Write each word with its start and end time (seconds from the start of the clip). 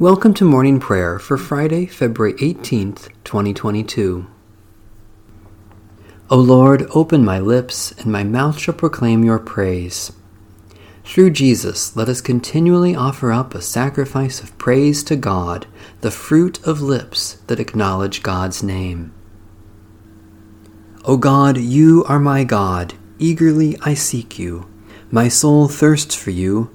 Welcome 0.00 0.32
to 0.36 0.46
morning 0.46 0.80
prayer 0.80 1.18
for 1.18 1.36
Friday, 1.36 1.84
February 1.84 2.32
18th, 2.32 3.10
2022. 3.24 4.26
O 6.30 6.36
Lord, 6.38 6.86
open 6.94 7.22
my 7.22 7.38
lips, 7.38 7.92
and 7.92 8.06
my 8.06 8.24
mouth 8.24 8.58
shall 8.58 8.72
proclaim 8.72 9.24
your 9.24 9.38
praise. 9.38 10.10
Through 11.04 11.32
Jesus, 11.32 11.94
let 11.96 12.08
us 12.08 12.22
continually 12.22 12.96
offer 12.96 13.30
up 13.30 13.54
a 13.54 13.60
sacrifice 13.60 14.42
of 14.42 14.56
praise 14.56 15.04
to 15.04 15.16
God, 15.16 15.66
the 16.00 16.10
fruit 16.10 16.66
of 16.66 16.80
lips 16.80 17.34
that 17.48 17.60
acknowledge 17.60 18.22
God's 18.22 18.62
name. 18.62 19.12
O 21.04 21.18
God, 21.18 21.58
you 21.58 22.06
are 22.08 22.18
my 22.18 22.42
God. 22.42 22.94
Eagerly 23.18 23.76
I 23.82 23.92
seek 23.92 24.38
you. 24.38 24.66
My 25.10 25.28
soul 25.28 25.68
thirsts 25.68 26.14
for 26.14 26.30
you. 26.30 26.74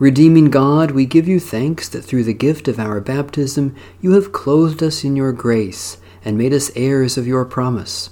Redeeming 0.00 0.48
God, 0.48 0.92
we 0.92 1.04
give 1.04 1.28
you 1.28 1.38
thanks 1.38 1.86
that 1.90 2.00
through 2.00 2.24
the 2.24 2.32
gift 2.32 2.68
of 2.68 2.80
our 2.80 3.02
baptism 3.02 3.76
you 4.00 4.12
have 4.12 4.32
clothed 4.32 4.82
us 4.82 5.04
in 5.04 5.14
your 5.14 5.30
grace 5.30 5.98
and 6.24 6.38
made 6.38 6.54
us 6.54 6.70
heirs 6.74 7.18
of 7.18 7.26
your 7.26 7.44
promise. 7.44 8.08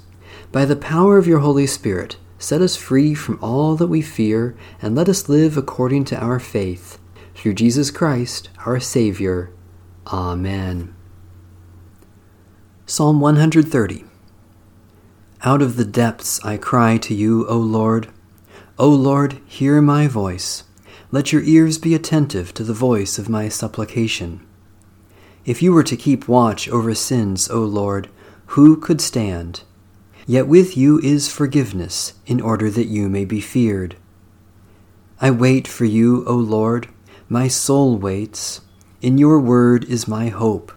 By 0.52 0.66
the 0.66 0.76
power 0.76 1.16
of 1.16 1.26
your 1.26 1.38
Holy 1.38 1.66
Spirit, 1.66 2.18
set 2.38 2.60
us 2.60 2.76
free 2.76 3.14
from 3.14 3.38
all 3.40 3.74
that 3.76 3.86
we 3.86 4.02
fear 4.02 4.54
and 4.82 4.94
let 4.94 5.08
us 5.08 5.30
live 5.30 5.56
according 5.56 6.04
to 6.04 6.22
our 6.22 6.38
faith. 6.38 6.98
Through 7.34 7.54
Jesus 7.54 7.90
Christ, 7.90 8.50
our 8.66 8.78
Savior. 8.80 9.50
Amen. 10.08 10.94
Psalm 12.84 13.18
130 13.18 14.04
Out 15.42 15.62
of 15.62 15.76
the 15.76 15.86
depths 15.86 16.38
I 16.44 16.58
cry 16.58 16.98
to 16.98 17.14
you, 17.14 17.48
O 17.48 17.56
Lord. 17.56 18.08
O 18.78 18.90
Lord, 18.90 19.40
hear 19.46 19.80
my 19.80 20.06
voice. 20.06 20.64
Let 21.10 21.32
your 21.32 21.42
ears 21.42 21.78
be 21.78 21.94
attentive 21.94 22.52
to 22.52 22.62
the 22.62 22.74
voice 22.74 23.18
of 23.18 23.30
my 23.30 23.48
supplication. 23.48 24.46
If 25.46 25.62
you 25.62 25.72
were 25.72 25.84
to 25.84 25.96
keep 25.96 26.28
watch 26.28 26.68
over 26.68 26.94
sins, 26.94 27.48
O 27.48 27.60
Lord, 27.60 28.10
who 28.48 28.76
could 28.76 29.00
stand? 29.00 29.62
Yet 30.26 30.46
with 30.46 30.76
you 30.76 30.98
is 30.98 31.32
forgiveness, 31.32 32.12
in 32.26 32.42
order 32.42 32.68
that 32.68 32.88
you 32.88 33.08
may 33.08 33.24
be 33.24 33.40
feared. 33.40 33.96
I 35.18 35.30
wait 35.30 35.66
for 35.66 35.86
you, 35.86 36.26
O 36.26 36.34
Lord. 36.34 36.88
My 37.26 37.48
soul 37.48 37.96
waits. 37.96 38.60
In 39.00 39.16
your 39.16 39.40
word 39.40 39.84
is 39.84 40.06
my 40.08 40.28
hope. 40.28 40.72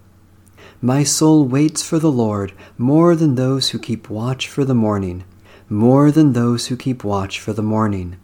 My 0.80 1.04
soul 1.04 1.44
waits 1.44 1.82
for 1.82 1.98
the 1.98 2.10
Lord 2.10 2.54
more 2.78 3.14
than 3.14 3.34
those 3.34 3.70
who 3.70 3.78
keep 3.78 4.08
watch 4.08 4.48
for 4.48 4.64
the 4.64 4.74
morning, 4.74 5.24
more 5.68 6.10
than 6.10 6.32
those 6.32 6.68
who 6.68 6.76
keep 6.78 7.04
watch 7.04 7.38
for 7.38 7.52
the 7.52 7.62
morning. 7.62 8.16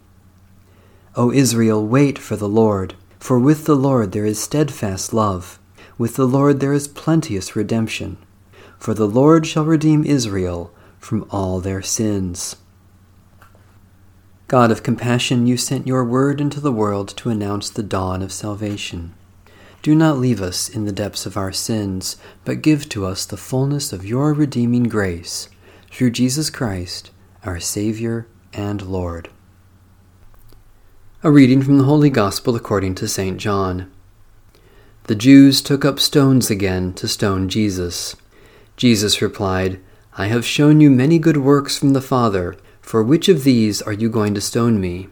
O 1.15 1.31
Israel, 1.31 1.85
wait 1.85 2.17
for 2.19 2.35
the 2.35 2.47
Lord, 2.47 2.93
for 3.19 3.39
with 3.39 3.65
the 3.65 3.75
Lord 3.75 4.11
there 4.11 4.25
is 4.25 4.41
steadfast 4.41 5.13
love, 5.13 5.59
with 5.97 6.15
the 6.15 6.27
Lord 6.27 6.59
there 6.59 6.73
is 6.73 6.87
plenteous 6.87 7.55
redemption. 7.55 8.17
For 8.77 8.93
the 8.93 9.07
Lord 9.07 9.45
shall 9.45 9.65
redeem 9.65 10.05
Israel 10.05 10.71
from 10.99 11.27
all 11.31 11.59
their 11.59 11.81
sins. 11.81 12.55
God 14.47 14.71
of 14.71 14.83
compassion, 14.83 15.45
you 15.45 15.57
sent 15.57 15.85
your 15.85 16.03
word 16.03 16.39
into 16.39 16.59
the 16.59 16.71
world 16.71 17.09
to 17.17 17.29
announce 17.29 17.69
the 17.69 17.83
dawn 17.83 18.21
of 18.21 18.31
salvation. 18.31 19.13
Do 19.81 19.95
not 19.95 20.17
leave 20.17 20.41
us 20.41 20.69
in 20.69 20.85
the 20.85 20.91
depths 20.91 21.25
of 21.25 21.37
our 21.37 21.51
sins, 21.51 22.17
but 22.45 22.61
give 22.61 22.89
to 22.89 23.05
us 23.05 23.25
the 23.25 23.37
fullness 23.37 23.93
of 23.93 24.05
your 24.05 24.33
redeeming 24.33 24.83
grace, 24.83 25.49
through 25.91 26.11
Jesus 26.11 26.49
Christ, 26.49 27.11
our 27.43 27.59
Savior 27.59 28.27
and 28.53 28.81
Lord. 28.81 29.29
A 31.21 31.29
reading 31.29 31.61
from 31.61 31.77
the 31.77 31.83
Holy 31.83 32.09
Gospel 32.09 32.55
according 32.55 32.95
to 32.95 33.05
St. 33.05 33.37
John. 33.37 33.91
The 35.07 35.15
Jews 35.15 35.61
took 35.61 35.83
up 35.83 35.99
stones 35.99 36.49
again 36.49 36.93
to 36.93 37.09
stone 37.09 37.49
Jesus. 37.49 38.15
Jesus 38.77 39.21
replied, 39.21 39.81
I 40.17 40.27
have 40.27 40.45
shown 40.45 40.79
you 40.79 40.89
many 40.89 41.19
good 41.19 41.35
works 41.35 41.77
from 41.77 41.91
the 41.91 41.99
Father. 41.99 42.55
For 42.79 43.03
which 43.03 43.27
of 43.27 43.43
these 43.43 43.81
are 43.81 43.91
you 43.91 44.09
going 44.09 44.33
to 44.33 44.39
stone 44.39 44.79
me? 44.79 45.09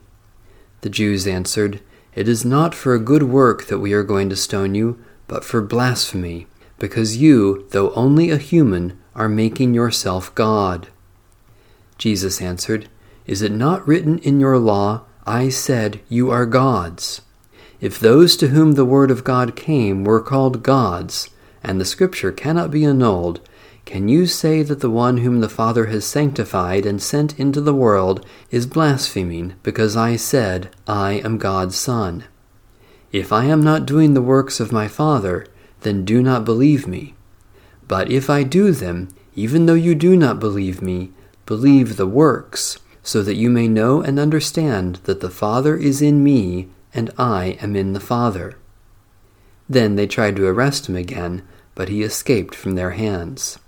The 0.79 0.89
Jews 0.89 1.27
answered, 1.27 1.81
It 2.15 2.29
is 2.29 2.45
not 2.45 2.73
for 2.73 2.95
a 2.95 2.99
good 2.99 3.23
work 3.23 3.65
that 3.65 3.79
we 3.79 3.91
are 3.91 4.03
going 4.03 4.29
to 4.29 4.37
stone 4.37 4.75
you, 4.75 5.03
but 5.27 5.43
for 5.43 5.61
blasphemy, 5.61 6.47
because 6.79 7.17
you, 7.17 7.67
though 7.71 7.91
only 7.95 8.31
a 8.31 8.37
human, 8.37 8.97
are 9.13 9.27
making 9.27 9.73
yourself 9.73 10.33
God. 10.35 10.87
Jesus 11.97 12.41
answered, 12.41 12.87
Is 13.25 13.41
it 13.41 13.51
not 13.51 13.85
written 13.85 14.19
in 14.19 14.39
your 14.39 14.57
law, 14.57 15.03
I 15.27 15.49
said, 15.49 15.99
You 16.07 16.31
are 16.31 16.45
gods. 16.45 17.21
If 17.81 17.99
those 17.99 18.37
to 18.37 18.47
whom 18.47 18.71
the 18.71 18.85
word 18.85 19.11
of 19.11 19.25
God 19.25 19.57
came 19.57 20.05
were 20.05 20.21
called 20.21 20.63
gods, 20.63 21.29
and 21.61 21.81
the 21.81 21.85
scripture 21.85 22.31
cannot 22.31 22.71
be 22.71 22.85
annulled, 22.85 23.41
can 23.83 24.07
you 24.07 24.25
say 24.25 24.63
that 24.63 24.79
the 24.79 24.89
one 24.89 25.17
whom 25.17 25.41
the 25.41 25.49
Father 25.49 25.87
has 25.87 26.05
sanctified 26.05 26.85
and 26.85 27.01
sent 27.01 27.37
into 27.37 27.59
the 27.59 27.73
world 27.73 28.25
is 28.51 28.65
blaspheming 28.65 29.55
because 29.63 29.97
I 29.97 30.15
said, 30.15 30.69
I 30.87 31.13
am 31.25 31.37
God's 31.37 31.75
Son? 31.75 32.23
If 33.11 33.33
I 33.33 33.45
am 33.45 33.61
not 33.61 33.85
doing 33.85 34.13
the 34.13 34.21
works 34.21 34.61
of 34.61 34.71
my 34.71 34.87
Father, 34.87 35.45
then 35.81 36.05
do 36.05 36.23
not 36.23 36.45
believe 36.45 36.87
me. 36.87 37.15
But 37.85 38.09
if 38.09 38.29
I 38.29 38.43
do 38.43 38.71
them, 38.71 39.09
even 39.35 39.65
though 39.65 39.73
you 39.73 39.93
do 39.93 40.15
not 40.15 40.39
believe 40.39 40.81
me, 40.81 41.11
believe 41.45 41.97
the 41.97 42.07
works 42.07 42.79
so 43.07 43.23
that 43.23 43.35
you 43.35 43.49
may 43.49 43.69
know 43.69 44.01
and 44.01 44.19
understand 44.19 44.97
that 45.05 45.21
the 45.21 45.29
Father 45.29 45.77
is 45.77 46.01
in 46.01 46.21
me 46.21 46.67
and 46.93 47.09
I 47.17 47.57
am 47.61 47.73
in 47.73 47.93
the 47.93 48.01
Father. 48.01 48.57
Then 49.69 49.95
they 49.95 50.07
tried 50.07 50.35
to 50.35 50.45
arrest 50.45 50.89
him 50.89 50.97
again, 50.97 51.47
but 51.73 51.87
he 51.87 52.03
escaped 52.03 52.53
from 52.53 52.75
their 52.75 52.91
hands. 52.91 53.59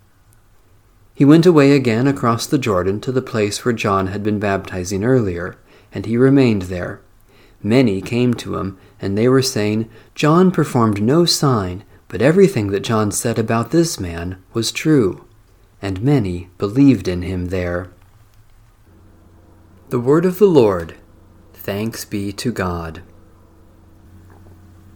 He 1.14 1.24
went 1.24 1.46
away 1.46 1.72
again 1.72 2.06
across 2.06 2.46
the 2.46 2.58
Jordan 2.58 3.00
to 3.00 3.14
the 3.14 3.22
place 3.22 3.64
where 3.64 3.74
John 3.74 4.08
had 4.08 4.24
been 4.24 4.40
baptizing 4.40 5.06
earlier, 5.06 5.58
and 5.94 6.06
he 6.06 6.18
remained 6.18 6.64
there. 6.64 7.00
Many 7.64 8.02
came 8.02 8.34
to 8.34 8.58
him, 8.58 8.78
and 9.00 9.18
they 9.18 9.30
were 9.30 9.42
saying, 9.42 9.90
John 10.16 10.52
performed 10.52 11.02
no 11.02 11.24
sign, 11.24 11.86
but 12.10 12.22
everything 12.22 12.72
that 12.72 12.82
John 12.82 13.10
said 13.14 13.40
about 13.40 13.72
this 13.72 14.02
man 14.02 14.44
was 14.52 14.74
true. 14.74 15.24
And 15.82 16.02
many 16.02 16.50
believed 16.58 17.08
in 17.08 17.22
him 17.22 17.46
there. 17.46 17.90
The 19.90 20.00
word 20.00 20.24
of 20.24 20.38
the 20.38 20.46
Lord. 20.46 20.98
Thanks 21.52 22.06
be 22.06 22.32
to 22.34 22.52
God. 22.52 23.02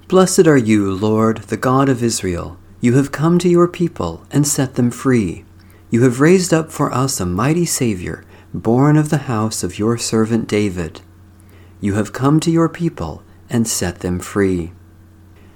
Blessed 0.07 0.45
are 0.45 0.55
you, 0.55 0.93
Lord, 0.93 1.37
the 1.47 1.57
God 1.57 1.89
of 1.89 2.03
Israel. 2.03 2.59
You 2.79 2.93
have 2.93 3.11
come 3.11 3.39
to 3.39 3.49
your 3.49 3.67
people 3.67 4.23
and 4.29 4.47
set 4.47 4.75
them 4.75 4.91
free. 4.91 5.45
You 5.89 6.03
have 6.03 6.19
raised 6.19 6.53
up 6.53 6.71
for 6.71 6.93
us 6.93 7.19
a 7.19 7.25
mighty 7.25 7.65
Savior, 7.65 8.23
born 8.53 8.95
of 8.95 9.09
the 9.09 9.25
house 9.25 9.63
of 9.63 9.79
your 9.79 9.97
servant 9.97 10.47
David. 10.47 11.01
You 11.81 11.95
have 11.95 12.13
come 12.13 12.39
to 12.41 12.51
your 12.51 12.69
people 12.69 13.23
and 13.49 13.67
set 13.67 14.01
them 14.01 14.19
free. 14.19 14.73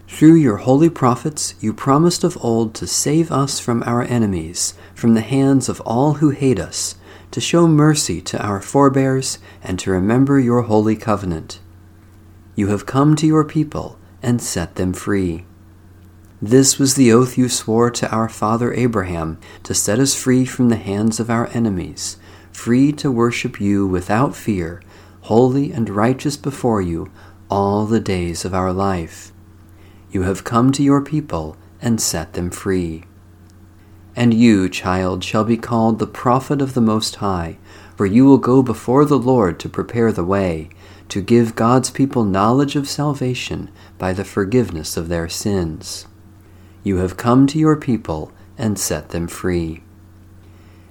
Through 0.08 0.38
your 0.38 0.58
holy 0.58 0.90
prophets, 0.90 1.54
you 1.60 1.74
promised 1.74 2.24
of 2.24 2.44
old 2.44 2.74
to 2.74 2.88
save 2.88 3.32
us 3.32 3.60
from 3.60 3.84
our 3.84 4.02
enemies, 4.02 4.74
from 4.96 5.14
the 5.14 5.22
hands 5.22 5.70
of 5.70 5.80
all 5.82 6.14
who 6.14 6.32
hate 6.32 6.60
us 6.60 6.96
to 7.38 7.42
show 7.42 7.68
mercy 7.68 8.20
to 8.20 8.44
our 8.44 8.60
forebears, 8.60 9.38
and 9.62 9.78
to 9.78 9.92
remember 9.92 10.40
your 10.40 10.64
holy 10.64 10.96
covenant. 10.96 11.60
You 12.56 12.70
have 12.70 12.88
come 12.88 13.16
to 13.16 13.28
your 13.28 13.44
people 13.44 14.00
and 14.24 14.42
set 14.42 14.74
them 14.74 14.92
free. 14.92 15.46
This 16.42 16.80
was 16.80 16.96
the 16.96 17.14
oath 17.14 17.38
you 17.38 17.48
swore 17.48 17.92
to 17.92 18.10
our 18.10 18.28
father 18.28 18.74
Abraham 18.74 19.38
to 19.66 19.76
set 19.76 20.00
us 20.00 20.16
free 20.16 20.46
from 20.46 20.70
the 20.70 20.78
hands 20.78 21.20
of 21.20 21.30
our 21.30 21.46
enemies, 21.54 22.18
free 22.52 22.92
to 22.94 23.12
worship 23.12 23.62
you 23.62 23.86
without 23.86 24.36
fear, 24.36 24.82
holy 25.22 25.72
and 25.72 25.92
righteous 25.92 26.38
before 26.38 26.82
you 26.82 27.12
all 27.52 27.86
the 27.86 28.00
days 28.00 28.46
of 28.46 28.56
our 28.56 28.74
life. 28.74 29.32
You 30.10 30.24
have 30.24 30.44
come 30.44 30.72
to 30.72 30.82
your 30.82 31.02
people 31.02 31.56
and 31.84 32.02
set 32.02 32.34
them 32.34 32.50
free. 32.50 33.04
And 34.18 34.34
you, 34.34 34.68
child, 34.68 35.24
shall 35.24 35.44
be 35.44 35.58
called 35.58 36.00
the 36.00 36.08
prophet 36.08 36.60
of 36.60 36.74
the 36.74 36.82
Most 36.82 37.18
High, 37.18 37.60
for 37.96 38.08
you 38.08 38.26
will 38.26 38.40
go 38.40 38.64
before 38.64 39.06
the 39.06 39.20
Lord 39.20 39.60
to 39.60 39.70
prepare 39.70 40.12
the 40.12 40.24
way, 40.24 40.70
to 41.10 41.22
give 41.22 41.56
God's 41.56 41.92
people 41.92 42.24
knowledge 42.24 42.76
of 42.76 42.90
salvation 42.90 43.70
by 44.00 44.14
the 44.14 44.26
forgiveness 44.26 44.98
of 44.98 45.08
their 45.08 45.30
sins. 45.30 46.08
You 46.84 46.98
have 46.98 47.16
come 47.16 47.46
to 47.46 47.60
your 47.60 47.76
people 47.76 48.32
and 48.58 48.80
set 48.80 49.10
them 49.10 49.28
free. 49.28 49.84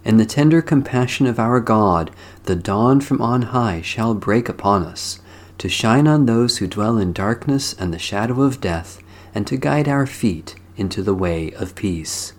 In 0.04 0.18
the 0.18 0.24
tender 0.24 0.62
compassion 0.62 1.26
of 1.26 1.40
our 1.40 1.58
God, 1.58 2.12
the 2.44 2.54
dawn 2.54 3.00
from 3.00 3.20
on 3.20 3.42
high 3.42 3.82
shall 3.82 4.14
break 4.14 4.48
upon 4.48 4.84
us, 4.84 5.18
to 5.58 5.68
shine 5.68 6.06
on 6.06 6.26
those 6.26 6.58
who 6.58 6.68
dwell 6.68 6.96
in 6.96 7.12
darkness 7.12 7.72
and 7.72 7.92
the 7.92 7.98
shadow 7.98 8.42
of 8.42 8.60
death, 8.60 9.02
and 9.34 9.48
to 9.48 9.56
guide 9.56 9.88
our 9.88 10.06
feet 10.06 10.54
into 10.76 11.02
the 11.02 11.14
way 11.14 11.50
of 11.54 11.74
peace. 11.74 12.32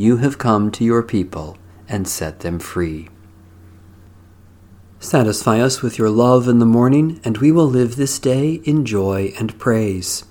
You 0.00 0.16
have 0.16 0.38
come 0.38 0.70
to 0.70 0.82
your 0.82 1.02
people 1.02 1.58
and 1.86 2.08
set 2.08 2.40
them 2.40 2.58
free. 2.58 3.10
Satisfy 4.98 5.60
us 5.60 5.82
with 5.82 5.98
your 5.98 6.08
love 6.08 6.48
in 6.48 6.58
the 6.58 6.64
morning, 6.64 7.20
and 7.22 7.36
we 7.36 7.52
will 7.52 7.66
live 7.66 7.96
this 7.96 8.18
day 8.18 8.62
in 8.64 8.86
joy 8.86 9.34
and 9.38 9.58
praise. 9.58 10.24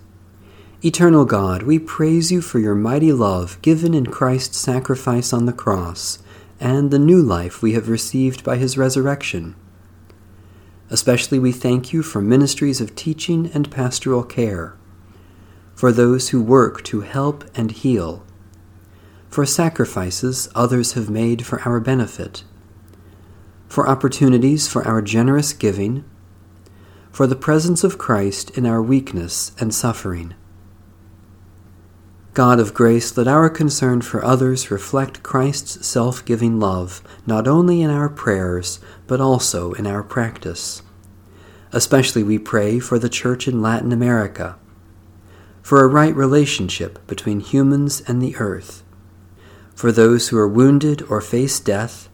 Eternal 0.84 1.24
God, 1.24 1.62
we 1.62 1.78
praise 1.78 2.32
you 2.32 2.42
for 2.42 2.58
your 2.58 2.74
mighty 2.74 3.14
love 3.14 3.62
given 3.62 3.94
in 3.94 4.08
Christ's 4.08 4.58
sacrifice 4.58 5.32
on 5.32 5.46
the 5.46 5.54
cross 5.54 6.18
and 6.60 6.90
the 6.90 6.98
new 6.98 7.22
life 7.22 7.62
we 7.62 7.74
have 7.74 7.90
received 7.90 8.44
by 8.44 8.58
his 8.58 8.76
resurrection. 8.76 9.54
Especially 10.90 11.38
we 11.38 11.52
thank 11.52 11.94
you 11.94 12.02
for 12.02 12.24
ministries 12.24 12.82
of 12.82 12.96
teaching 12.96 13.52
and 13.54 13.70
pastoral 13.70 14.24
care, 14.24 14.76
for 15.76 15.92
those 15.92 16.30
who 16.30 16.42
work 16.42 16.84
to 16.86 17.02
help 17.02 17.44
and 17.54 17.70
heal, 17.70 18.26
for 19.30 19.46
sacrifices 19.46 20.50
others 20.56 20.94
have 20.94 21.10
made 21.10 21.46
for 21.46 21.62
our 21.62 21.80
benefit, 21.80 22.44
for 23.68 23.88
opportunities 23.88 24.68
for 24.68 24.86
our 24.88 25.02
generous 25.02 25.54
giving, 25.54 26.04
for 27.12 27.28
the 27.28 27.36
presence 27.36 27.84
of 27.84 27.98
Christ 27.98 28.50
in 28.58 28.66
our 28.66 28.82
weakness 28.82 29.52
and 29.60 29.74
suffering 29.74 30.34
God 32.40 32.62
of 32.62 32.74
grace, 32.74 33.18
let 33.18 33.28
our 33.28 33.50
concern 33.50 34.00
for 34.02 34.24
others 34.24 34.72
reflect 34.72 35.24
Christ's 35.24 35.86
self 35.86 36.24
giving 36.24 36.58
love, 36.58 37.04
not 37.26 37.50
only 37.50 37.82
in 37.82 37.90
our 37.90 38.08
prayers, 38.08 38.80
but 39.08 39.20
also 39.20 39.74
in 39.74 39.86
our 39.86 40.04
practice. 40.04 40.82
Especially 41.74 42.24
we 42.24 42.40
pray 42.40 42.80
for 42.80 42.98
the 42.98 43.10
Church 43.10 43.48
in 43.48 43.62
Latin 43.62 43.92
America, 43.92 44.58
for 45.62 45.84
a 45.84 45.88
right 45.90 46.16
relationship 46.16 47.06
between 47.08 47.42
humans 47.42 48.02
and 48.08 48.22
the 48.22 48.38
earth, 48.38 48.84
for 49.80 49.94
those 49.94 50.28
who 50.28 50.38
are 50.38 50.46
wounded 50.46 51.02
or 51.04 51.22
face 51.22 51.58
death, 51.58 52.10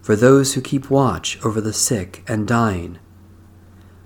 for 0.00 0.16
those 0.16 0.54
who 0.54 0.60
keep 0.62 0.88
watch 0.88 1.38
over 1.44 1.60
the 1.60 1.70
sick 1.70 2.24
and 2.26 2.48
dying, 2.48 2.98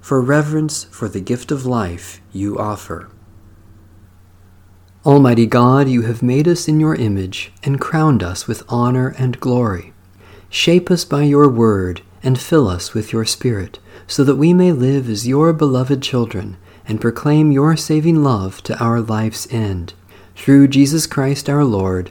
for 0.00 0.20
reverence 0.20 0.82
for 0.90 1.08
the 1.08 1.20
gift 1.20 1.52
of 1.52 1.64
life 1.64 2.20
you 2.32 2.58
offer. 2.58 3.08
Almighty 5.06 5.46
God, 5.46 5.88
you 5.88 6.02
have 6.02 6.24
made 6.24 6.48
us 6.48 6.66
in 6.66 6.80
your 6.80 6.96
image 6.96 7.52
and 7.62 7.80
crowned 7.80 8.20
us 8.20 8.48
with 8.48 8.64
honor 8.68 9.14
and 9.16 9.38
glory. 9.38 9.92
Shape 10.48 10.90
us 10.90 11.04
by 11.04 11.22
your 11.22 11.48
word 11.48 12.02
and 12.20 12.36
fill 12.36 12.66
us 12.66 12.92
with 12.92 13.12
your 13.12 13.24
Spirit, 13.24 13.78
so 14.08 14.24
that 14.24 14.34
we 14.34 14.52
may 14.52 14.72
live 14.72 15.08
as 15.08 15.28
your 15.28 15.52
beloved 15.52 16.02
children 16.02 16.56
and 16.84 17.00
proclaim 17.00 17.52
your 17.52 17.76
saving 17.76 18.24
love 18.24 18.60
to 18.64 18.76
our 18.82 19.00
life's 19.00 19.46
end. 19.52 19.94
Through 20.34 20.66
Jesus 20.66 21.06
Christ 21.06 21.48
our 21.48 21.64
Lord. 21.64 22.10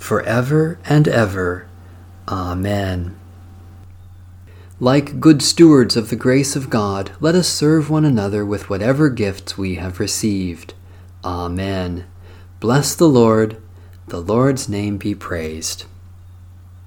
for 0.00 0.22
ever 0.22 0.78
and 0.84 1.06
ever. 1.06 1.68
Amen. 2.26 3.16
Like 4.80 5.20
good 5.20 5.42
stewards 5.42 5.94
of 5.94 6.08
the 6.08 6.16
grace 6.16 6.56
of 6.56 6.70
God, 6.70 7.12
let 7.20 7.34
us 7.34 7.48
serve 7.48 7.90
one 7.90 8.06
another 8.06 8.44
with 8.46 8.70
whatever 8.70 9.10
gifts 9.10 9.58
we 9.58 9.74
have 9.74 10.00
received. 10.00 10.72
Amen. 11.22 12.06
Bless 12.60 12.94
the 12.94 13.08
Lord. 13.08 13.58
The 14.08 14.20
Lord's 14.20 14.68
name 14.68 14.96
be 14.96 15.14
praised. 15.14 15.84